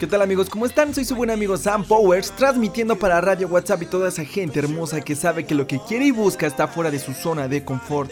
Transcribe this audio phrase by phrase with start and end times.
[0.00, 0.48] ¿Qué tal amigos?
[0.48, 0.94] ¿Cómo están?
[0.94, 5.02] Soy su buen amigo Sam Powers, transmitiendo para Radio WhatsApp y toda esa gente hermosa
[5.02, 8.10] que sabe que lo que quiere y busca está fuera de su zona de confort.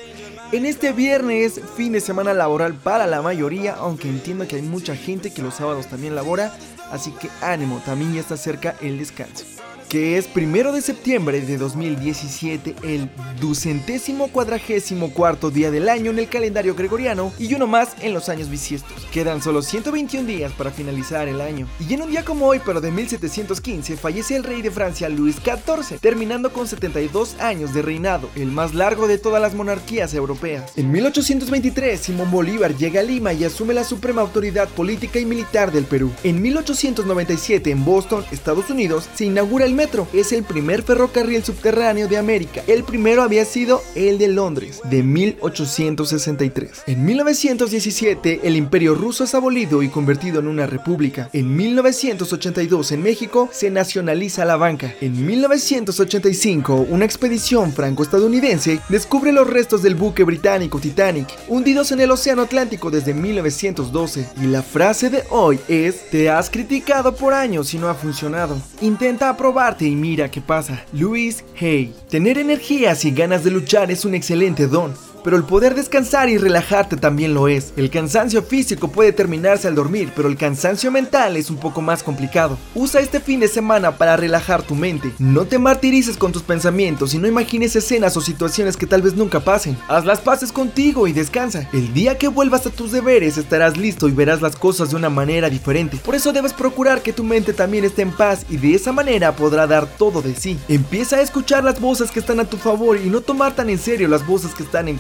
[0.53, 4.95] En este viernes, fin de semana laboral para la mayoría, aunque entiendo que hay mucha
[4.95, 6.53] gente que los sábados también labora,
[6.93, 9.58] así que ánimo, también ya está cerca el descanso
[9.89, 13.11] que es primero de septiembre de 2017, el
[13.41, 18.29] ducentésimo cuadragésimo cuarto día del año en el calendario gregoriano y uno más en los
[18.29, 19.07] años bisiestos.
[19.11, 21.67] Quedan solo 121 días para finalizar el año.
[21.89, 25.37] Y en un día como hoy, pero de 1715, fallece el rey de Francia Luis
[25.37, 30.73] XIV, terminando con 72 años de reinado, el más largo de todas las monarquías europeas.
[30.77, 35.73] En 1823, Simón Bolívar llega a Lima y asume la suprema autoridad política y militar
[35.73, 36.13] del Perú.
[36.25, 39.78] En 1897, en Boston, Estados Unidos, se inaugura el
[40.13, 42.65] Es el primer ferrocarril subterráneo de América.
[42.67, 46.83] El primero había sido el de Londres, de 1863.
[46.89, 51.31] En 1917, el imperio ruso es abolido y convertido en una república.
[51.33, 54.93] En 1982, en México, se nacionaliza la banca.
[55.01, 62.11] En 1985, una expedición franco-estadounidense descubre los restos del buque británico Titanic, hundidos en el
[62.11, 64.29] Océano Atlántico desde 1912.
[64.43, 68.61] Y la frase de hoy es, te has criticado por años y no ha funcionado.
[68.81, 70.85] Intenta aprobar y mira qué pasa.
[70.93, 71.95] Luis Hay.
[72.09, 74.95] Tener energías y ganas de luchar es un excelente don
[75.29, 77.75] pero el poder descansar y relajarte también lo es.
[77.77, 82.03] El cansancio físico puede terminarse al dormir, pero el cansancio mental es un poco más
[82.03, 82.57] complicado.
[82.75, 85.13] Usa este fin de semana para relajar tu mente.
[85.19, 89.17] No te martirices con tus pensamientos y no imagines escenas o situaciones que tal vez
[89.17, 89.77] nunca pasen.
[89.87, 91.69] Haz las paces contigo y descansa.
[91.75, 95.11] El día que vuelvas a tus deberes estarás listo y verás las cosas de una
[95.11, 95.99] manera diferente.
[95.99, 99.37] Por eso debes procurar que tu mente también esté en paz y de esa manera
[99.37, 100.59] podrá dar todo de sí.
[100.69, 103.79] Empieza a escuchar las voces que están a tu favor y no tomar tan en
[103.79, 104.97] serio las voces que están en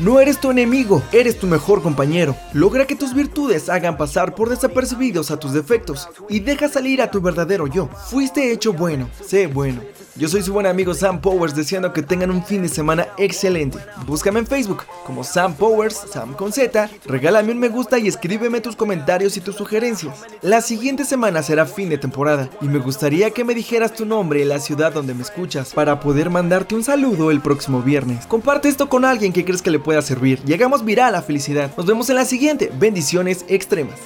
[0.00, 2.36] no eres tu enemigo, eres tu mejor compañero.
[2.52, 7.10] Logra que tus virtudes hagan pasar por desapercibidos a tus defectos y deja salir a
[7.10, 7.88] tu verdadero yo.
[8.10, 9.80] Fuiste hecho bueno, sé bueno.
[10.14, 13.78] Yo soy su buen amigo Sam Powers deseando que tengan un fin de semana excelente.
[14.04, 18.60] Búscame en Facebook como Sam Powers, Sam con Z, regálame un me gusta y escríbeme
[18.60, 20.20] tus comentarios y tus sugerencias.
[20.42, 24.40] La siguiente semana será fin de temporada y me gustaría que me dijeras tu nombre
[24.40, 28.26] y la ciudad donde me escuchas para poder mandarte un saludo el próximo viernes.
[28.26, 30.42] Comparte esto con alguien que crees que le pueda servir.
[30.44, 31.74] Llegamos viral a felicidad.
[31.74, 32.70] Nos vemos en la siguiente.
[32.78, 33.98] Bendiciones extremas.